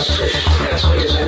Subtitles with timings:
[0.00, 1.19] las, de